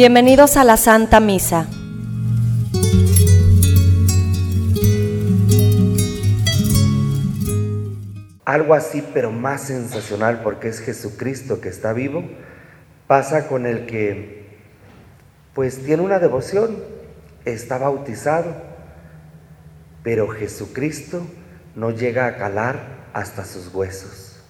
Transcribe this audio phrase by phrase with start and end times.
[0.00, 1.66] Bienvenidos a la Santa Misa.
[8.46, 12.24] Algo así, pero más sensacional porque es Jesucristo que está vivo,
[13.06, 14.56] pasa con el que
[15.52, 16.78] pues tiene una devoción,
[17.44, 18.54] está bautizado,
[20.02, 21.26] pero Jesucristo
[21.76, 24.40] no llega a calar hasta sus huesos.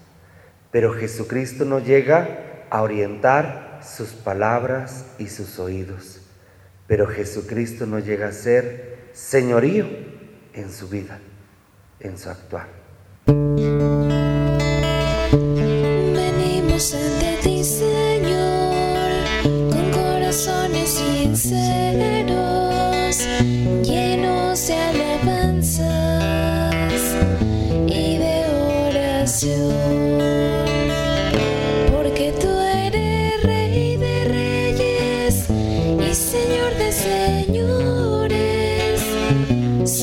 [0.71, 6.21] Pero Jesucristo no llega a orientar sus palabras y sus oídos,
[6.87, 9.87] pero Jesucristo no llega a ser señorío
[10.55, 11.19] en su vida,
[12.01, 12.69] en su actuar.
[16.13, 19.11] Venimos ante ti, Señor,
[19.71, 21.90] con corazones sinceros,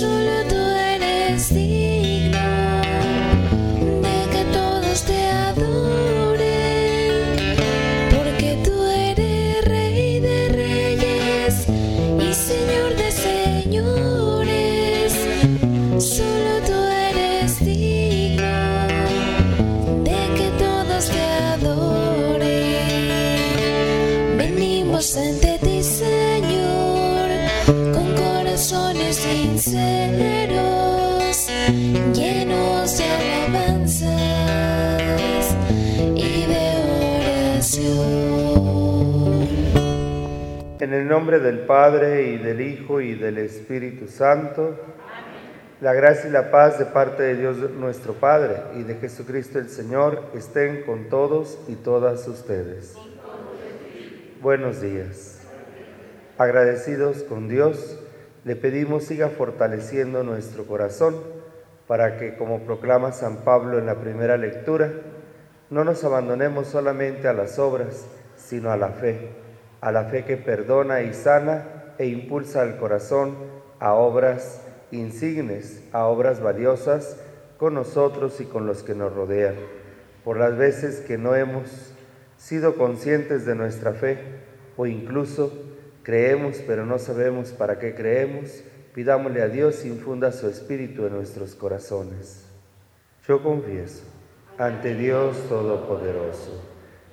[0.07, 1.51] Solo tú eres
[40.97, 44.75] el nombre del Padre y del Hijo y del Espíritu Santo,
[45.79, 49.69] la gracia y la paz de parte de Dios nuestro Padre y de Jesucristo el
[49.69, 52.95] Señor estén con todos y todas ustedes.
[54.41, 55.41] Buenos días.
[56.39, 57.99] Agradecidos con Dios,
[58.43, 61.15] le pedimos siga fortaleciendo nuestro corazón
[61.85, 64.91] para que, como proclama San Pablo en la primera lectura,
[65.69, 69.46] no nos abandonemos solamente a las obras, sino a la fe,
[69.81, 73.35] a la fe que perdona y sana e impulsa al corazón
[73.79, 74.61] a obras
[74.91, 77.17] insignes, a obras valiosas
[77.57, 79.55] con nosotros y con los que nos rodean.
[80.23, 81.93] Por las veces que no hemos
[82.37, 84.19] sido conscientes de nuestra fe
[84.75, 85.51] o incluso
[86.03, 88.63] creemos pero no sabemos para qué creemos,
[88.93, 92.45] pidámosle a Dios infunda su espíritu en nuestros corazones.
[93.27, 94.03] Yo confieso
[94.57, 96.66] ante Dios Todopoderoso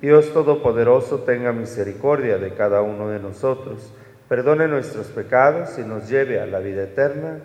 [0.00, 3.92] Dios Todopoderoso tenga misericordia de cada uno de nosotros,
[4.28, 7.40] perdone nuestros pecados y nos lleve a la vida eterna.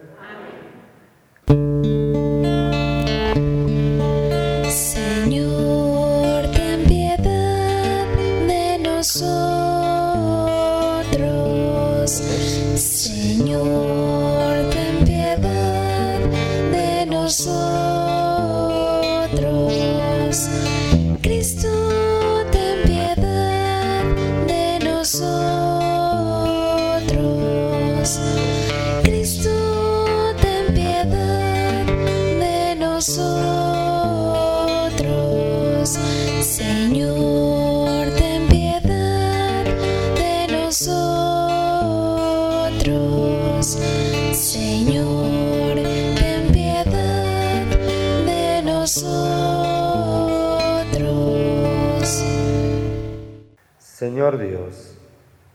[4.70, 8.06] Señor, ten piedad
[8.48, 9.43] de nosotros.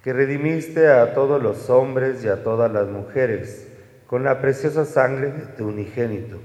[0.03, 3.69] Que redimiste a todos los hombres y a todas las mujeres
[4.07, 6.39] con la preciosa sangre de tu unigénito,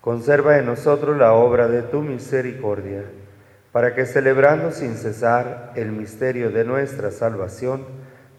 [0.00, 3.04] conserva en nosotros la obra de tu misericordia,
[3.72, 7.86] para que celebrando sin cesar el misterio de nuestra salvación,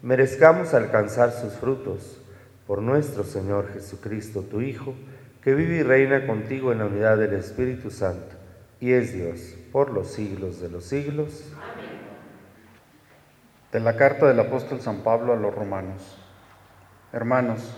[0.02, 2.18] merezcamos alcanzar sus frutos.
[2.66, 4.94] Por nuestro Señor Jesucristo, tu Hijo,
[5.42, 8.36] que vive y reina contigo en la unidad del Espíritu Santo,
[8.78, 11.52] y es Dios por los siglos de los siglos.
[13.72, 16.18] De la carta del apóstol San Pablo a los romanos.
[17.10, 17.74] Hermanos,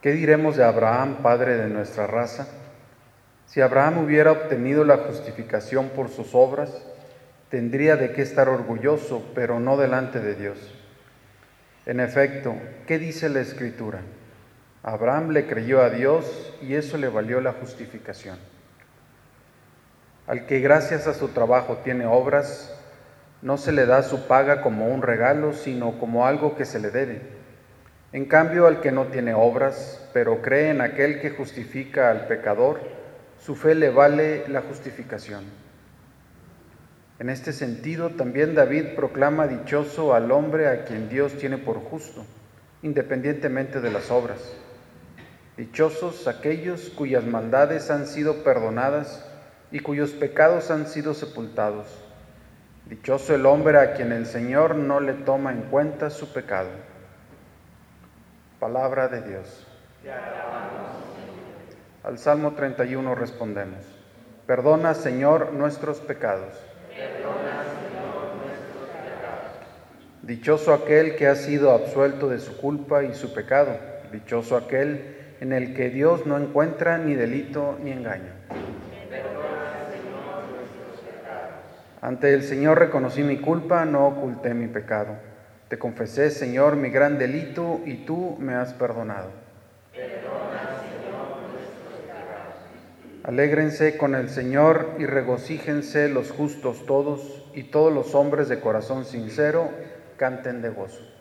[0.00, 2.46] ¿qué diremos de Abraham, padre de nuestra raza?
[3.46, 6.70] Si Abraham hubiera obtenido la justificación por sus obras,
[7.48, 10.58] tendría de qué estar orgulloso, pero no delante de Dios.
[11.84, 12.54] En efecto,
[12.86, 13.98] ¿qué dice la Escritura?
[14.84, 18.38] Abraham le creyó a Dios y eso le valió la justificación.
[20.28, 22.72] Al que gracias a su trabajo tiene obras,
[23.42, 26.90] no se le da su paga como un regalo, sino como algo que se le
[26.90, 27.20] debe.
[28.12, 32.80] En cambio, al que no tiene obras, pero cree en aquel que justifica al pecador,
[33.40, 35.44] su fe le vale la justificación.
[37.18, 42.24] En este sentido, también David proclama dichoso al hombre a quien Dios tiene por justo,
[42.82, 44.38] independientemente de las obras.
[45.56, 49.24] Dichosos aquellos cuyas maldades han sido perdonadas
[49.70, 52.01] y cuyos pecados han sido sepultados.
[52.86, 56.68] Dichoso el hombre a quien el Señor no le toma en cuenta su pecado.
[58.58, 59.66] Palabra de Dios.
[62.02, 63.84] Al Salmo 31 respondemos.
[64.46, 66.54] Perdona, Señor, nuestros pecados.
[70.22, 73.76] Dichoso aquel que ha sido absuelto de su culpa y su pecado.
[74.12, 78.32] Dichoso aquel en el que Dios no encuentra ni delito ni engaño.
[82.02, 85.14] Ante el Señor reconocí mi culpa, no oculté mi pecado.
[85.68, 89.30] Te confesé, Señor, mi gran delito y tú me has perdonado.
[93.22, 99.04] Alégrense con el Señor y regocíjense los justos todos y todos los hombres de corazón
[99.04, 99.70] sincero
[100.16, 101.11] canten de gozo.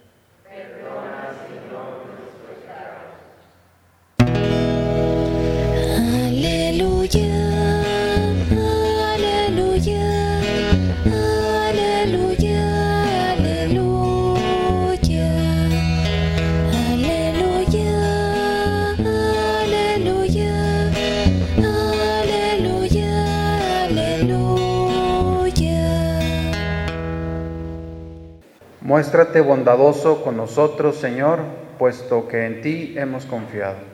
[28.91, 31.39] Muéstrate bondadoso con nosotros, Señor,
[31.79, 33.90] puesto que en ti hemos confiado.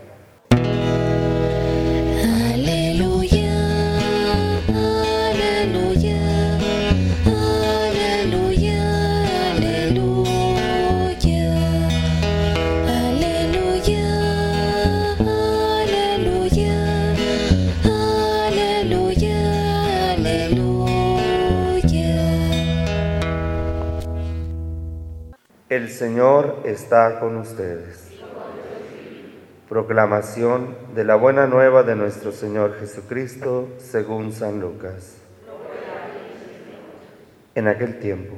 [25.78, 28.10] El Señor está con ustedes.
[29.70, 35.18] Proclamación de la buena nueva de nuestro Señor Jesucristo según San Lucas.
[37.54, 38.34] En aquel tiempo,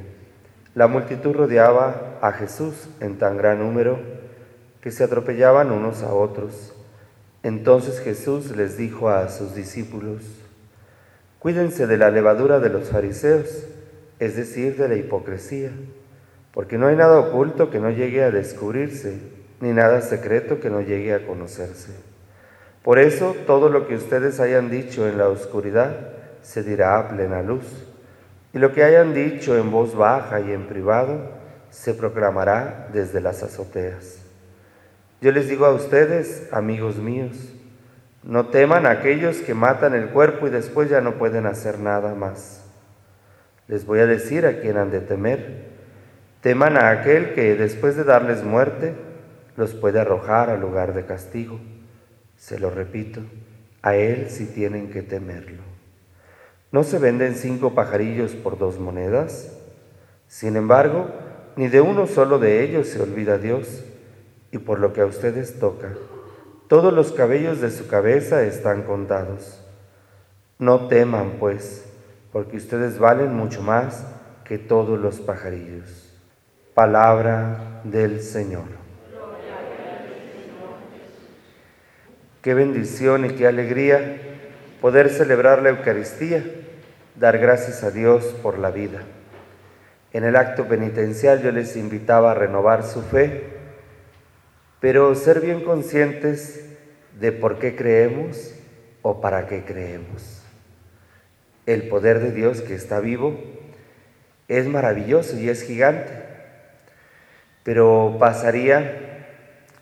[0.74, 3.98] la multitud rodeaba a Jesús en tan gran número
[4.82, 6.74] que se atropellaban unos a otros.
[7.42, 10.24] Entonces Jesús les dijo a sus discípulos,
[11.38, 13.64] Cuídense de la levadura de los fariseos,
[14.18, 15.70] es decir, de la hipocresía
[16.52, 19.18] porque no hay nada oculto que no llegue a descubrirse,
[19.60, 21.92] ni nada secreto que no llegue a conocerse.
[22.82, 25.94] Por eso todo lo que ustedes hayan dicho en la oscuridad
[26.42, 27.64] se dirá a plena luz,
[28.52, 31.20] y lo que hayan dicho en voz baja y en privado
[31.70, 34.18] se proclamará desde las azoteas.
[35.20, 37.36] Yo les digo a ustedes, amigos míos,
[38.24, 42.14] no teman a aquellos que matan el cuerpo y después ya no pueden hacer nada
[42.14, 42.64] más.
[43.68, 45.69] Les voy a decir a quién han de temer
[46.40, 48.94] Teman a aquel que después de darles muerte
[49.56, 51.60] los puede arrojar al lugar de castigo.
[52.36, 53.20] Se lo repito,
[53.82, 55.62] a él sí tienen que temerlo.
[56.72, 59.54] ¿No se venden cinco pajarillos por dos monedas?
[60.28, 61.10] Sin embargo,
[61.56, 63.84] ni de uno solo de ellos se olvida Dios,
[64.52, 65.92] y por lo que a ustedes toca,
[66.68, 69.62] todos los cabellos de su cabeza están contados.
[70.58, 71.84] No teman, pues,
[72.32, 74.06] porque ustedes valen mucho más
[74.44, 76.09] que todos los pajarillos.
[76.74, 78.66] Palabra del Señor.
[82.42, 84.18] Qué bendición y qué alegría
[84.80, 86.44] poder celebrar la Eucaristía,
[87.16, 89.00] dar gracias a Dios por la vida.
[90.12, 93.42] En el acto penitencial yo les invitaba a renovar su fe,
[94.78, 96.68] pero ser bien conscientes
[97.18, 98.54] de por qué creemos
[99.02, 100.42] o para qué creemos.
[101.66, 103.36] El poder de Dios que está vivo
[104.46, 106.29] es maravilloso y es gigante.
[107.72, 109.28] Pero pasaría,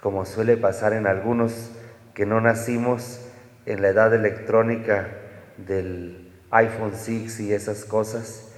[0.02, 1.70] como suele pasar en algunos
[2.12, 3.26] que no nacimos
[3.64, 5.08] en la edad electrónica
[5.56, 8.52] del iPhone 6 y esas cosas,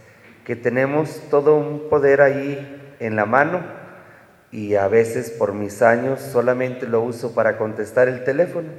[0.45, 3.63] que tenemos todo un poder ahí en la mano
[4.51, 8.71] y a veces por mis años solamente lo uso para contestar el teléfono.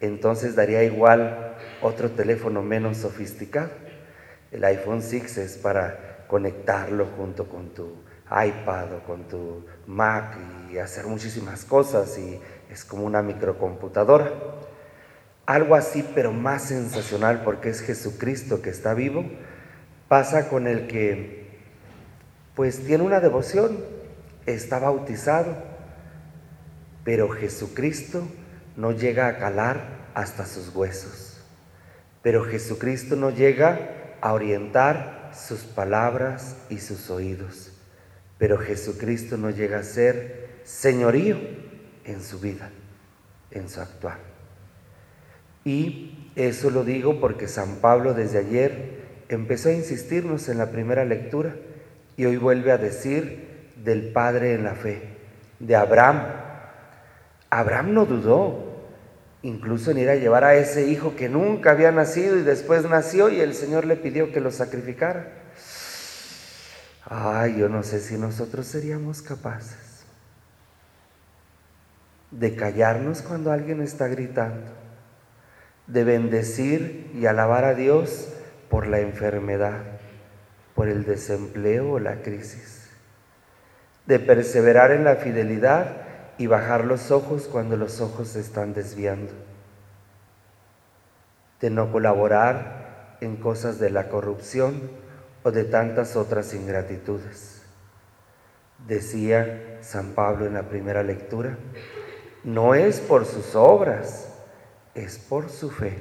[0.00, 3.68] Entonces daría igual otro teléfono menos sofisticado.
[4.52, 10.36] El iPhone 6 es para conectarlo junto con tu iPad o con tu Mac
[10.72, 12.40] y hacer muchísimas cosas y
[12.70, 14.32] es como una microcomputadora.
[15.46, 19.24] Algo así, pero más sensacional porque es Jesucristo que está vivo,
[20.08, 21.46] pasa con el que
[22.56, 23.78] pues tiene una devoción,
[24.46, 25.54] está bautizado,
[27.04, 28.26] pero Jesucristo
[28.76, 31.38] no llega a calar hasta sus huesos.
[32.22, 37.75] Pero Jesucristo no llega a orientar sus palabras y sus oídos.
[38.38, 41.38] Pero Jesucristo no llega a ser señorío
[42.04, 42.70] en su vida,
[43.50, 44.18] en su actuar.
[45.64, 51.04] Y eso lo digo porque San Pablo desde ayer empezó a insistirnos en la primera
[51.04, 51.56] lectura
[52.16, 55.02] y hoy vuelve a decir del Padre en la fe,
[55.58, 56.22] de Abraham.
[57.50, 58.84] Abraham no dudó,
[59.42, 63.28] incluso en ir a llevar a ese hijo que nunca había nacido y después nació
[63.28, 65.45] y el Señor le pidió que lo sacrificara.
[67.08, 70.04] Ay, yo no sé si nosotros seríamos capaces
[72.32, 74.66] de callarnos cuando alguien está gritando,
[75.86, 78.28] de bendecir y alabar a Dios
[78.68, 79.82] por la enfermedad,
[80.74, 82.88] por el desempleo o la crisis,
[84.06, 86.02] de perseverar en la fidelidad
[86.38, 89.32] y bajar los ojos cuando los ojos se están desviando,
[91.60, 95.05] de no colaborar en cosas de la corrupción
[95.46, 97.62] o de tantas otras ingratitudes.
[98.88, 101.56] Decía San Pablo en la primera lectura,
[102.42, 104.26] no es por sus obras,
[104.96, 105.98] es por su fe.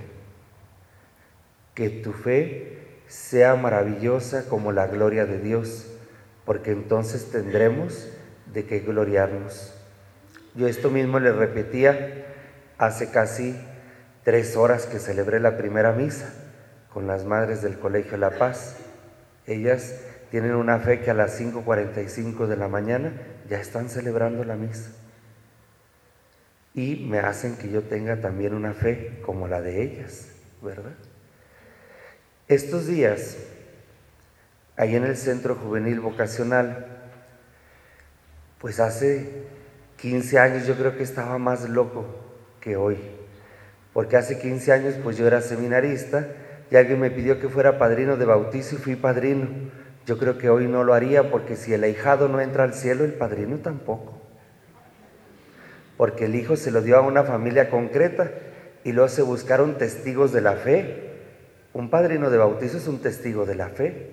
[1.75, 5.92] Que tu fe sea maravillosa como la gloria de Dios,
[6.44, 8.10] porque entonces tendremos
[8.52, 9.75] de qué gloriarnos.
[10.56, 12.25] Yo esto mismo le repetía
[12.80, 13.56] hace casi
[14.24, 16.34] tres horas que celebré la primera misa
[16.92, 18.78] con las madres del Colegio La Paz.
[19.48, 19.96] Ellas
[20.32, 23.14] tienen una fe que a las 5.45 de la mañana
[23.50, 24.92] ya están celebrando la misa.
[26.74, 30.28] Y me hacen que yo tenga también una fe como la de ellas,
[30.62, 30.92] ¿verdad?
[32.48, 33.38] Estos días,
[34.75, 36.88] ahí en el Centro Juvenil Vocacional,
[38.60, 39.46] pues hace
[39.98, 42.06] 15 años yo creo que estaba más loco
[42.60, 42.98] que hoy,
[43.94, 46.28] porque hace 15 años pues yo era seminarista
[46.75, 49.48] y alguien me pidió que fuera padrino de bautizo y fui padrino.
[50.05, 53.05] Yo creo que hoy no lo haría porque si el ahijado no entra al cielo,
[53.05, 54.20] el padrino tampoco.
[55.96, 58.29] Porque el hijo se lo dio a una familia concreta
[58.84, 61.13] y luego se buscaron testigos de la fe.
[61.72, 64.12] Un padrino de bautizo es un testigo de la fe.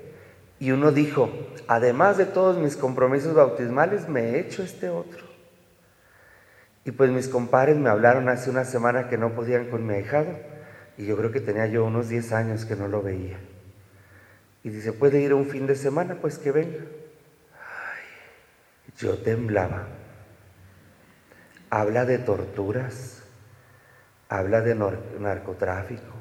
[0.60, 1.30] Y uno dijo,
[1.66, 5.26] además de todos mis compromisos bautismales, me he hecho este otro.
[6.84, 10.51] Y pues mis compadres me hablaron hace una semana que no podían con mi ahijado.
[10.96, 13.38] Y yo creo que tenía yo unos 10 años que no lo veía.
[14.64, 16.16] Y dice, ¿puede ir un fin de semana?
[16.20, 16.78] Pues que venga.
[17.54, 19.88] Ay, yo temblaba.
[21.70, 23.22] Habla de torturas,
[24.28, 24.74] habla de
[25.18, 26.12] narcotráfico.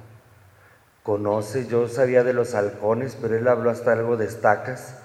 [1.03, 4.97] Conoce, yo sabía de los halcones, pero él habló hasta algo de estacas.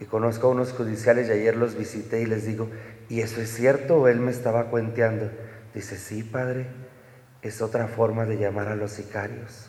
[0.00, 2.70] Y conozco a unos judiciales y ayer los visité y les digo,
[3.08, 3.96] ¿y eso es cierto?
[3.96, 5.30] O él me estaba cuenteando.
[5.74, 6.66] Dice, sí, padre,
[7.42, 9.66] es otra forma de llamar a los sicarios.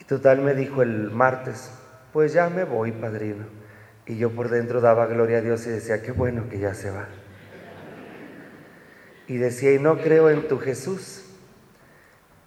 [0.00, 1.70] Y total me dijo el martes,
[2.12, 3.46] pues ya me voy, padrino.
[4.06, 6.90] Y yo por dentro daba gloria a Dios y decía, qué bueno que ya se
[6.90, 7.06] va.
[9.28, 11.24] Y decía, y no creo en tu Jesús.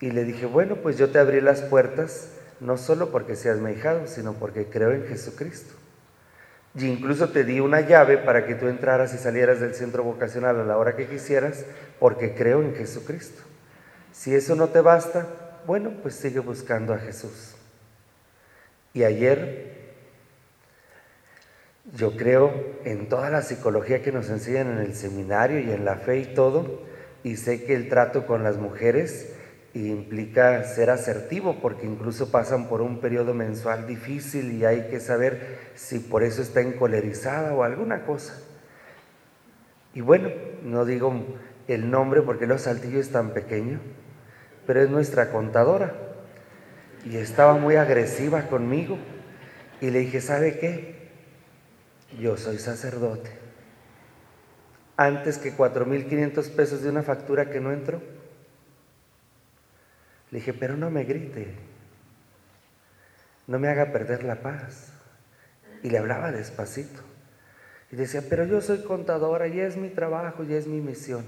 [0.02, 3.72] Y le dije, bueno, pues yo te abrí las puertas, no solo porque seas mi
[3.72, 5.75] hijado, sino porque creo en Jesucristo.
[6.78, 10.60] Y incluso te di una llave para que tú entraras y salieras del centro vocacional
[10.60, 11.66] a la hora que quisieras,
[12.00, 13.42] porque creo en Jesucristo.
[14.12, 15.28] Si eso no te basta,
[15.66, 17.56] bueno, pues sigue buscando a Jesús.
[18.94, 19.76] Y ayer
[21.94, 22.52] yo creo
[22.84, 26.34] en toda la psicología que nos enseñan en el seminario y en la fe y
[26.34, 26.82] todo,
[27.24, 29.35] y sé que el trato con las mujeres
[29.76, 35.60] implica ser asertivo porque incluso pasan por un periodo mensual difícil y hay que saber
[35.76, 38.40] si por eso está encolerizada o alguna cosa.
[39.94, 40.30] Y bueno,
[40.64, 41.14] no digo
[41.68, 43.80] el nombre porque los saltillo es tan pequeño,
[44.66, 45.94] pero es nuestra contadora
[47.06, 48.98] y estaba muy agresiva conmigo
[49.82, 51.10] y le dije, ¿sabe qué?
[52.20, 53.30] Yo soy sacerdote.
[54.96, 58.02] Antes que 4.500 pesos de una factura que no entró,
[60.32, 61.54] le dije, pero no me grite,
[63.48, 64.92] no me haga perder la paz.
[65.84, 67.02] Y le hablaba despacito.
[67.92, 71.26] Y decía, pero yo soy contadora y es mi trabajo y es mi misión.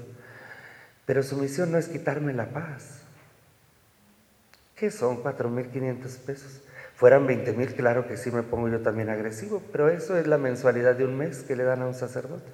[1.05, 3.01] Pero su misión no es quitarme la paz.
[4.75, 6.61] ¿Qué son 4.500 pesos?
[6.95, 10.39] Fueran 20 mil, claro que sí me pongo yo también agresivo, pero eso es la
[10.39, 12.49] mensualidad de un mes que le dan a un sacerdote.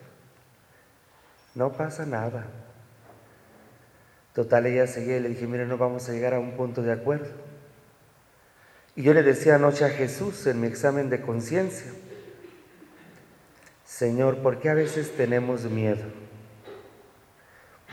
[1.56, 2.46] No pasa nada.
[4.34, 6.92] Total, ella seguía y le dije, mire, no vamos a llegar a un punto de
[6.92, 7.28] acuerdo.
[8.96, 11.92] Y yo le decía anoche a Jesús en mi examen de conciencia,
[13.86, 16.04] Señor, ¿por qué a veces tenemos miedo?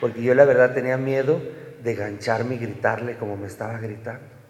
[0.01, 1.41] Porque yo la verdad tenía miedo
[1.83, 4.41] de gancharme y gritarle como me estaba gritando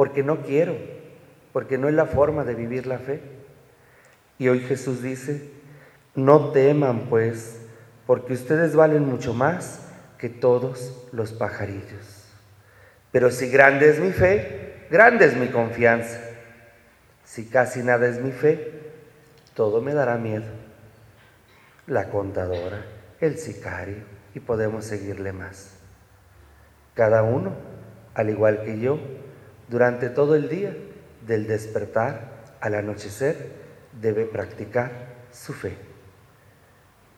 [0.00, 0.78] porque no quiero,
[1.52, 3.20] porque no es la forma de vivir la fe.
[4.38, 5.50] Y hoy Jesús dice,
[6.14, 7.60] no teman pues,
[8.06, 9.89] porque ustedes valen mucho más
[10.20, 12.26] que todos los pajarillos.
[13.10, 16.20] Pero si grande es mi fe, grande es mi confianza.
[17.24, 18.92] Si casi nada es mi fe,
[19.54, 20.44] todo me dará miedo.
[21.86, 22.84] La contadora,
[23.20, 23.96] el sicario,
[24.34, 25.70] y podemos seguirle más.
[26.94, 27.54] Cada uno,
[28.14, 29.00] al igual que yo,
[29.68, 30.76] durante todo el día,
[31.26, 33.52] del despertar al anochecer,
[34.00, 34.90] debe practicar
[35.32, 35.76] su fe.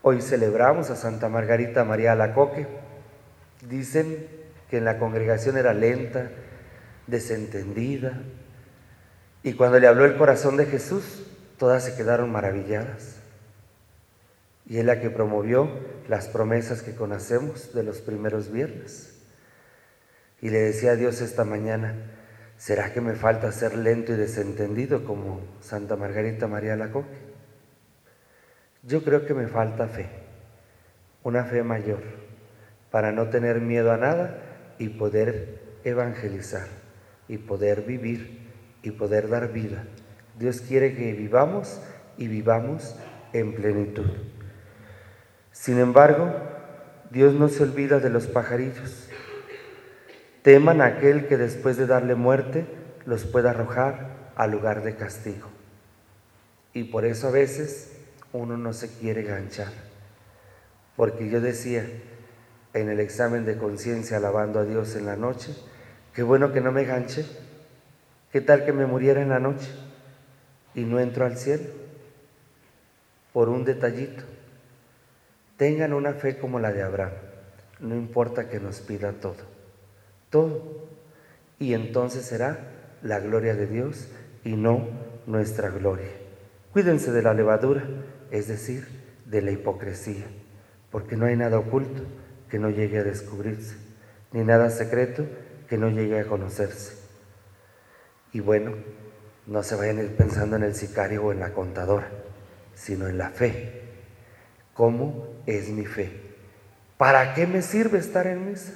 [0.02, 2.81] Hoy celebramos a Santa Margarita María Alacoque.
[3.62, 4.28] Dicen
[4.68, 6.30] que en la congregación era lenta,
[7.06, 8.20] desentendida,
[9.42, 11.24] y cuando le habló el corazón de Jesús,
[11.58, 13.16] todas se quedaron maravilladas.
[14.66, 15.68] Y es la que promovió
[16.08, 19.14] las promesas que conocemos de los primeros viernes.
[20.40, 21.94] Y le decía a Dios esta mañana,
[22.62, 27.18] ¿Será que me falta ser lento y desentendido como Santa Margarita María Lacoque?
[28.84, 30.08] Yo creo que me falta fe,
[31.24, 32.04] una fe mayor,
[32.92, 34.38] para no tener miedo a nada
[34.78, 36.68] y poder evangelizar
[37.26, 38.48] y poder vivir
[38.82, 39.84] y poder dar vida.
[40.38, 41.80] Dios quiere que vivamos
[42.16, 42.94] y vivamos
[43.32, 44.06] en plenitud.
[45.50, 46.32] Sin embargo,
[47.10, 49.08] Dios no se olvida de los pajarillos
[50.42, 52.66] Teman a aquel que después de darle muerte
[53.06, 55.48] los pueda arrojar al lugar de castigo.
[56.72, 57.92] Y por eso a veces
[58.32, 59.72] uno no se quiere ganchar.
[60.96, 61.86] Porque yo decía
[62.74, 65.54] en el examen de conciencia alabando a Dios en la noche,
[66.14, 67.26] qué bueno que no me ganche.
[68.32, 69.68] ¿Qué tal que me muriera en la noche
[70.74, 71.64] y no entro al cielo?
[73.34, 74.22] Por un detallito.
[75.58, 77.12] Tengan una fe como la de Abraham.
[77.80, 79.52] No importa que nos pida todo
[80.32, 80.88] todo.
[81.60, 82.58] Y entonces será
[83.02, 84.08] la gloria de Dios
[84.42, 84.88] y no
[85.26, 86.10] nuestra gloria.
[86.72, 87.84] Cuídense de la levadura,
[88.32, 88.88] es decir,
[89.26, 90.24] de la hipocresía,
[90.90, 92.02] porque no hay nada oculto
[92.52, 93.76] que no llegue a descubrirse,
[94.30, 95.24] ni nada secreto
[95.70, 96.98] que no llegue a conocerse.
[98.34, 98.74] Y bueno,
[99.46, 102.10] no se vayan a ir pensando en el sicario o en la contadora,
[102.74, 103.80] sino en la fe.
[104.74, 106.12] ¿Cómo es mi fe?
[106.98, 108.74] ¿Para qué me sirve estar en misa?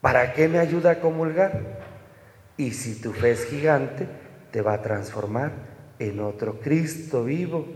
[0.00, 1.60] ¿Para qué me ayuda a comulgar?
[2.56, 4.08] Y si tu fe es gigante,
[4.52, 5.52] te va a transformar
[5.98, 7.68] en otro Cristo vivo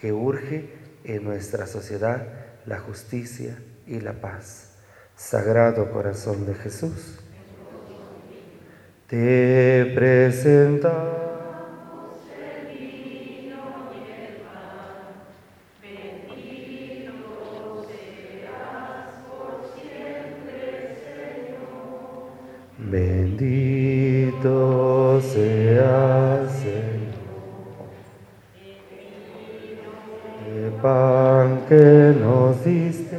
[0.00, 0.68] que urge
[1.04, 2.26] en nuestra sociedad
[2.66, 3.56] la justicia
[3.88, 4.76] y la paz.
[5.16, 7.18] Sagrado corazón de Jesús,
[9.08, 11.28] te presenta
[22.90, 24.50] Bendito
[25.20, 27.18] sea Señor.
[30.46, 33.18] El pan que nos diste.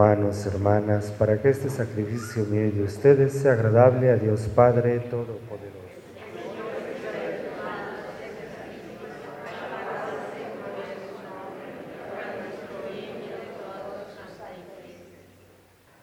[0.00, 5.76] Hermanos, hermanas, para que este sacrificio mío de ustedes sea agradable a Dios Padre Todopoderoso.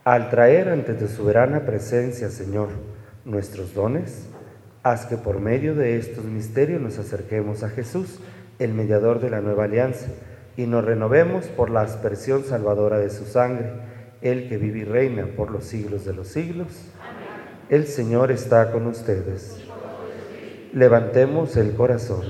[0.03, 2.69] Al traer ante tu soberana presencia, Señor,
[3.25, 4.27] nuestros dones,
[4.83, 8.19] haz que por medio de estos misterios nos acerquemos a Jesús,
[8.59, 10.05] el mediador de la nueva alianza,
[10.57, 13.71] y nos renovemos por la aspersión salvadora de su sangre,
[14.21, 16.67] el que vive y reina por los siglos de los siglos.
[17.69, 19.63] El Señor está con ustedes.
[20.73, 22.23] Levantemos el corazón.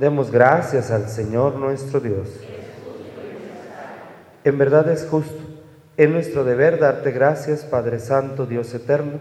[0.00, 2.28] Demos gracias al Señor nuestro Dios.
[4.44, 5.42] En verdad es justo,
[5.96, 9.18] es nuestro deber darte gracias, Padre Santo, Dios eterno,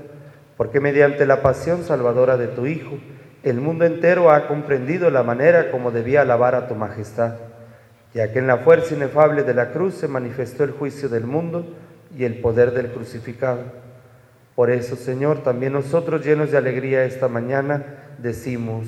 [0.55, 2.97] porque mediante la pasión salvadora de tu Hijo,
[3.45, 7.35] el mundo entero ha comprendido la manera como debía alabar a tu majestad,
[8.11, 11.63] ya que en la fuerza inefable de la cruz se manifestó el juicio del mundo
[12.17, 13.61] y el poder del crucificado.
[14.55, 17.83] Por eso, Señor, también nosotros llenos de alegría esta mañana
[18.17, 18.87] decimos,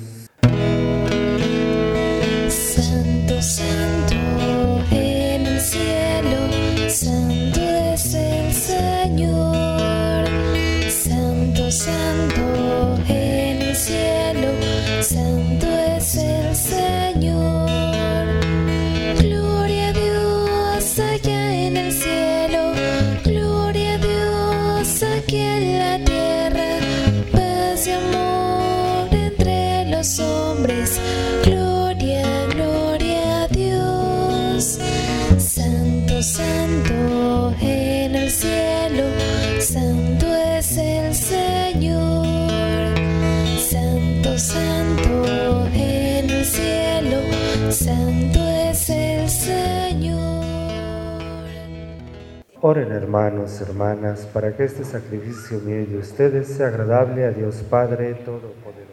[52.68, 58.12] oren hermanos, hermanas, para que este sacrificio mío de ustedes sea agradable a Dios Padre
[58.12, 58.92] Todopoderoso.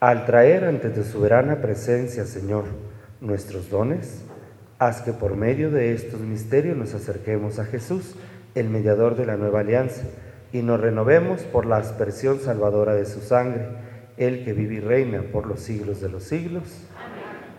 [0.00, 2.64] Al traer ante tu soberana presencia, Señor,
[3.20, 4.24] nuestros dones,
[4.80, 8.16] haz que por medio de estos misterios nos acerquemos a Jesús,
[8.56, 10.02] el mediador de la nueva alianza,
[10.56, 13.68] y nos renovemos por la aspersión salvadora de su sangre,
[14.16, 16.62] el que vive y reina por los siglos de los siglos.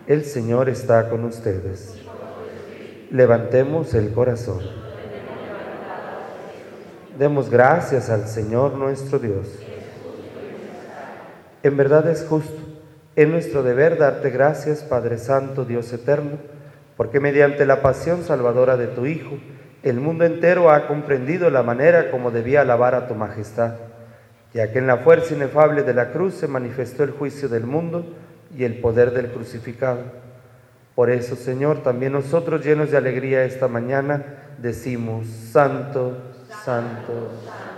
[0.08, 1.94] El Señor está con ustedes.
[3.12, 4.58] Levantemos el corazón.
[7.16, 9.46] Demos gracias al Señor nuestro Dios.
[11.62, 12.60] En verdad es justo,
[13.14, 16.38] es nuestro deber darte gracias, Padre Santo, Dios eterno,
[16.96, 19.38] porque mediante la pasión salvadora de tu Hijo,
[19.82, 23.74] el mundo entero ha comprendido la manera como debía alabar a tu majestad,
[24.52, 28.04] ya que en la fuerza inefable de la cruz se manifestó el juicio del mundo
[28.56, 30.00] y el poder del crucificado.
[30.94, 34.24] Por eso, Señor, también nosotros llenos de alegría esta mañana
[34.58, 36.18] decimos, Santo,
[36.64, 37.77] Santo, Santo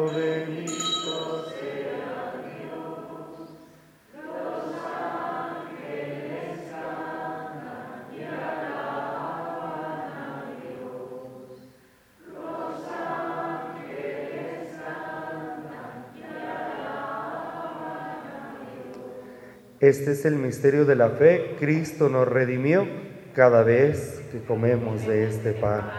[19.81, 21.55] Este es el misterio de la fe.
[21.59, 22.85] Cristo nos redimió
[23.33, 25.89] cada vez que comemos de este pan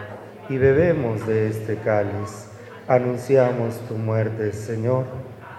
[0.47, 2.47] y bebemos de este cáliz.
[2.87, 5.03] Anunciamos tu muerte, Señor,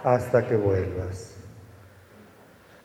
[0.04, 1.36] hasta que vuelvas.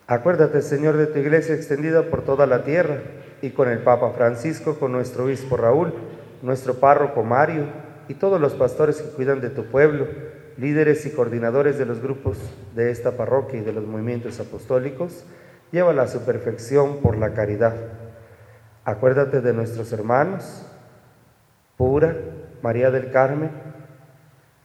[0.07, 2.97] Acuérdate, Señor, de tu iglesia extendida por toda la tierra
[3.41, 5.93] y con el Papa Francisco, con nuestro obispo Raúl,
[6.41, 7.63] nuestro párroco Mario
[8.09, 10.05] y todos los pastores que cuidan de tu pueblo,
[10.59, 12.37] líderes y coordinadores de los grupos
[12.75, 15.25] de esta parroquia y de los movimientos apostólicos,
[15.71, 17.75] llévala a su perfección por la caridad.
[18.83, 20.65] Acuérdate de nuestros hermanos,
[21.77, 22.15] Pura,
[22.61, 23.51] María del Carmen,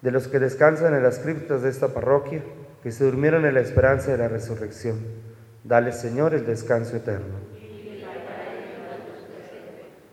[0.03, 2.43] de los que descansan en las criptas de esta parroquia,
[2.83, 4.99] que se durmieron en la esperanza de la resurrección.
[5.63, 7.37] Dale, Señor, el descanso eterno.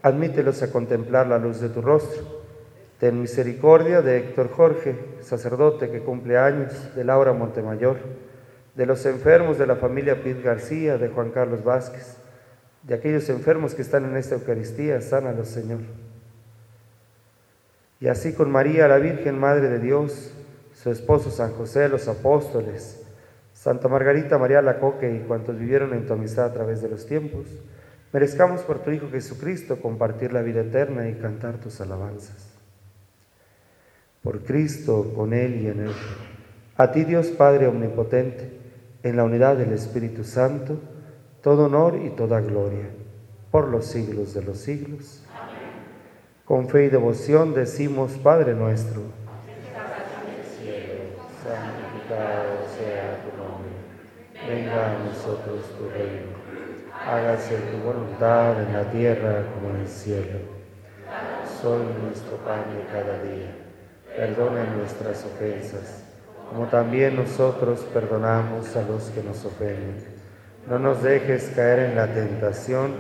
[0.04, 2.40] Admítelos a contemplar la luz de tu rostro.
[3.01, 7.97] Ten misericordia de Héctor Jorge, sacerdote que cumple años, de Laura Montemayor,
[8.75, 12.17] de los enfermos de la familia Pit García, de Juan Carlos Vázquez,
[12.83, 15.79] de aquellos enfermos que están en esta Eucaristía, sánalos, Señor.
[17.99, 20.35] Y así con María, la Virgen Madre de Dios,
[20.75, 23.01] su esposo San José, los apóstoles,
[23.51, 27.47] Santa Margarita María Lacoque y cuantos vivieron en tu amistad a través de los tiempos,
[28.13, 32.50] merezcamos por tu Hijo Jesucristo compartir la vida eterna y cantar tus alabanzas.
[34.23, 35.93] Por Cristo, con Él y en Él.
[36.77, 38.60] A ti Dios Padre Omnipotente,
[39.03, 40.79] en la unidad del Espíritu Santo,
[41.41, 42.89] todo honor y toda gloria,
[43.49, 45.23] por los siglos de los siglos.
[46.45, 49.01] Con fe y devoción decimos, Padre nuestro,
[51.41, 53.73] santificado sea tu nombre,
[54.47, 56.38] venga a nosotros tu reino,
[56.93, 60.39] hágase tu voluntad en la tierra como en el cielo.
[61.62, 63.55] Soy nuestro pan de cada día,
[64.15, 66.04] perdona nuestras ofensas,
[66.50, 70.04] como también nosotros perdonamos a los que nos ofenden.
[70.69, 72.91] No nos dejes caer en la tentación.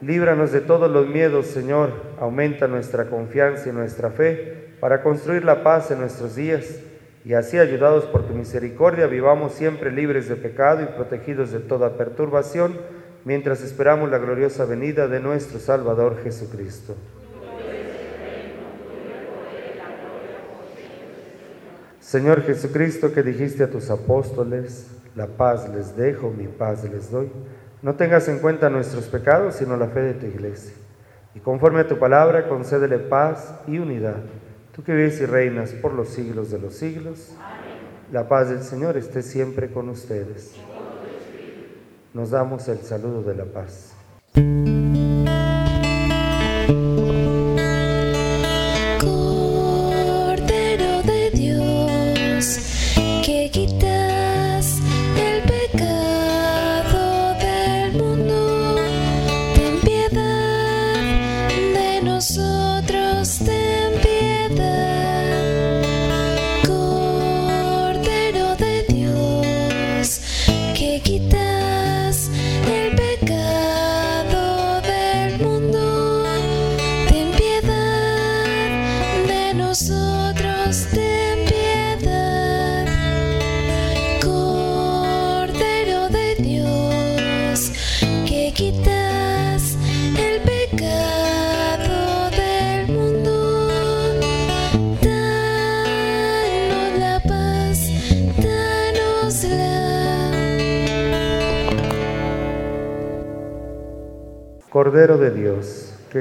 [0.00, 1.90] Líbranos de todos los miedos, Señor.
[2.20, 6.80] Aumenta nuestra confianza y nuestra fe para construir la paz en nuestros días
[7.28, 11.98] y así, ayudados por tu misericordia, vivamos siempre libres de pecado y protegidos de toda
[11.98, 12.78] perturbación,
[13.26, 16.94] mientras esperamos la gloriosa venida de nuestro Salvador Jesucristo.
[22.08, 27.30] Señor Jesucristo, que dijiste a tus apóstoles, la paz les dejo, mi paz les doy,
[27.82, 30.72] no tengas en cuenta nuestros pecados, sino la fe de tu iglesia.
[31.34, 34.22] Y conforme a tu palabra, concédele paz y unidad.
[34.74, 37.36] Tú que vives y reinas por los siglos de los siglos,
[38.10, 40.54] la paz del Señor esté siempre con ustedes.
[42.14, 43.92] Nos damos el saludo de la paz.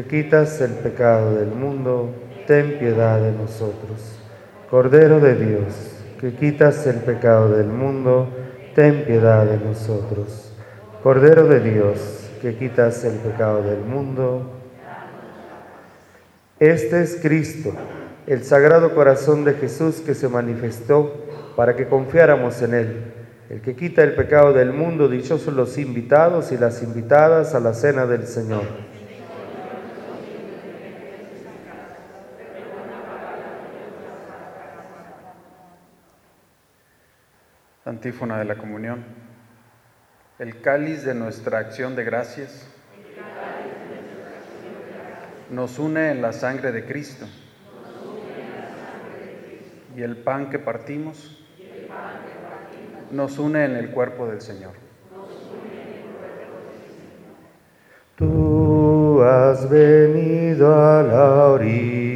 [0.08, 2.10] Quitas el pecado del mundo,
[2.48, 4.20] ten piedad de nosotros.
[4.70, 5.74] Cordero de Dios,
[6.20, 8.28] que quitas el pecado del mundo,
[8.76, 10.54] ten piedad de nosotros.
[11.04, 14.52] Cordero de Dios, que quitas el pecado del mundo.
[16.60, 17.74] Este es Cristo,
[18.26, 21.14] el sagrado corazón de Jesús que se manifestó
[21.56, 23.14] para que confiáramos en Él.
[23.50, 27.74] El que quita el pecado del mundo, dichosos los invitados y las invitadas a la
[27.74, 28.87] cena del Señor.
[37.88, 39.06] Antífona de la comunión.
[40.40, 42.68] El cáliz de nuestra acción de gracias
[45.50, 47.26] nos une en la sangre de Cristo.
[49.96, 51.42] Y el pan que partimos
[53.10, 54.74] nos une en el cuerpo del Señor.
[58.18, 62.07] Tú has venido a la orilla.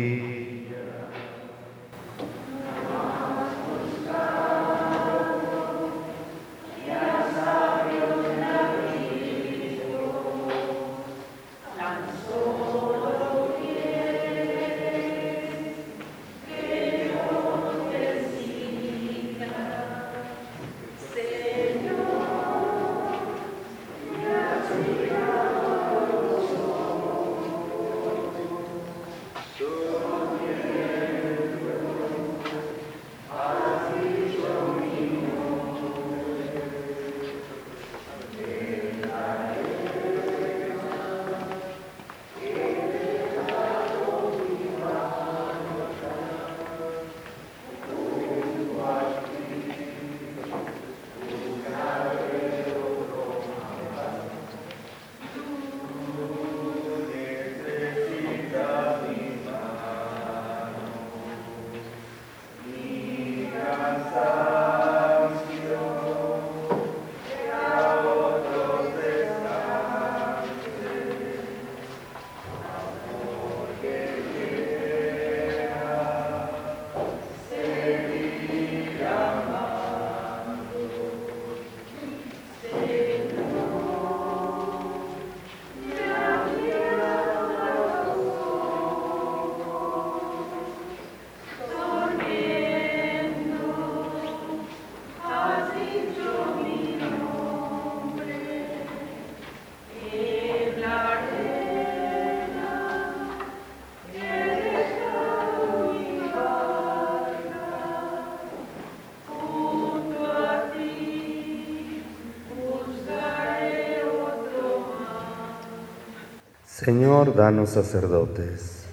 [116.92, 118.84] Señor, danos sacerdotes.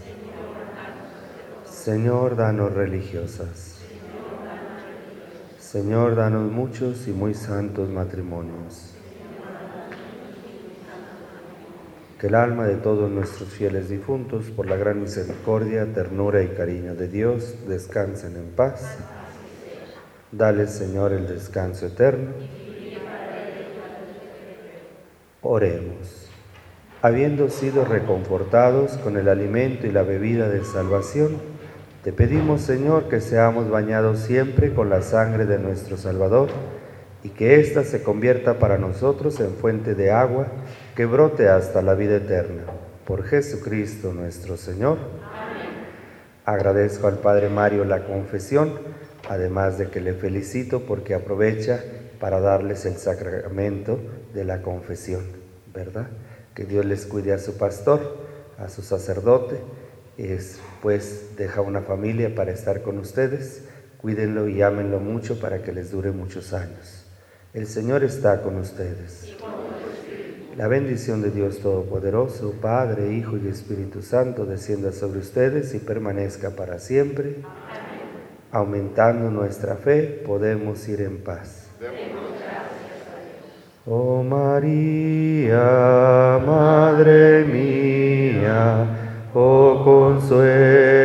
[1.69, 3.81] Señor, danos religiosas.
[5.59, 8.95] Señor, danos muchos y muy santos matrimonios.
[12.21, 16.95] Que el alma de todos nuestros fieles difuntos, por la gran misericordia, ternura y cariño
[16.95, 18.97] de Dios, descansen en paz.
[20.31, 22.31] Dale, Señor, el descanso eterno.
[25.43, 25.98] Oremos.
[27.01, 31.37] Habiendo sido reconfortados con el alimento y la bebida de salvación,
[32.03, 36.49] te pedimos, Señor, que seamos bañados siempre con la sangre de nuestro Salvador
[37.23, 40.49] y que ésta se convierta para nosotros en fuente de agua
[40.97, 42.65] que brote hasta la vida eterna.
[43.07, 44.99] Por Jesucristo nuestro Señor.
[46.45, 48.73] Agradezco al Padre Mario la confesión,
[49.29, 51.81] además de que le felicito porque aprovecha
[52.19, 54.01] para darles el sacramento
[54.35, 55.23] de la confesión,
[55.73, 56.09] ¿verdad?
[56.59, 58.17] Que Dios les cuide a su pastor,
[58.59, 59.61] a su sacerdote,
[60.17, 63.63] y después deja una familia para estar con ustedes.
[63.99, 67.07] Cuídenlo y ámenlo mucho para que les dure muchos años.
[67.55, 69.37] El Señor está con ustedes.
[70.57, 76.51] La bendición de Dios Todopoderoso, Padre, Hijo y Espíritu Santo, descienda sobre ustedes y permanezca
[76.51, 77.37] para siempre.
[78.51, 81.69] Aumentando nuestra fe, podemos ir en paz.
[83.91, 85.57] Oh María,
[86.47, 88.85] Madre mía,
[89.33, 90.98] oh consuelo.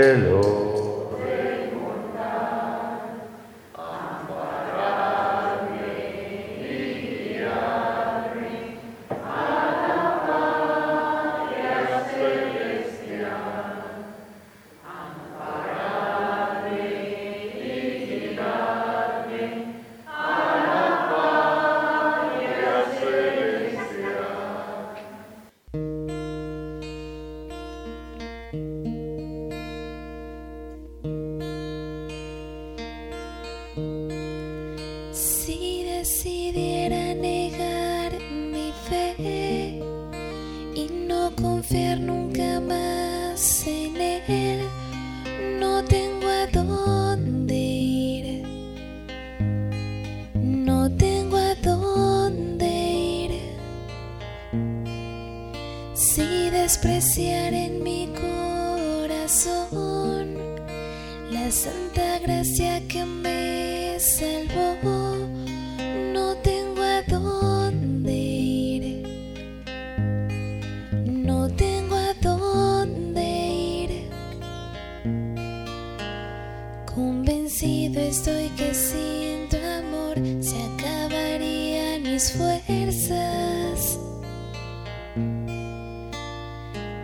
[82.13, 83.97] Mis fuerzas.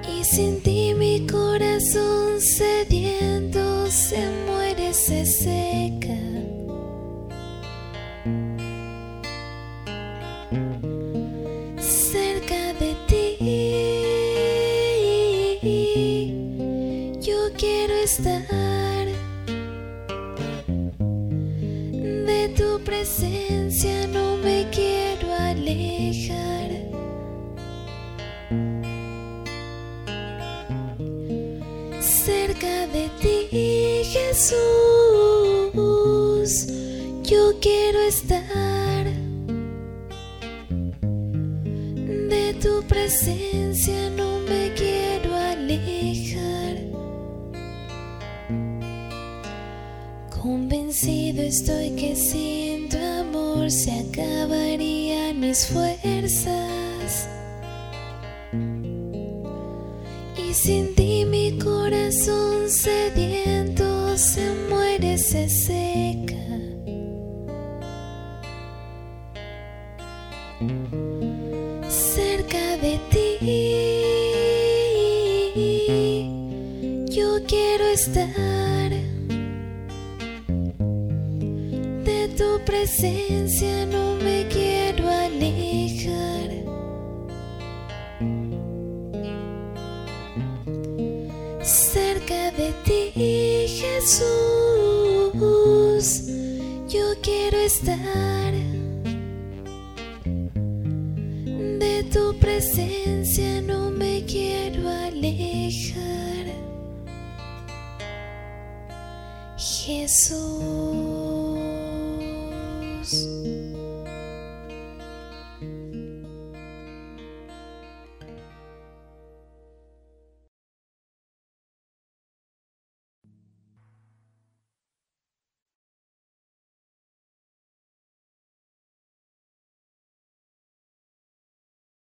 [0.07, 0.68] Y sin ti
[65.29, 66.43] se seca.
[71.87, 73.27] Cerca de ti,
[77.11, 78.89] yo quiero estar
[82.07, 83.78] de tu presencia.
[110.31, 110.59] Alejar.
[110.59, 110.88] Jesús.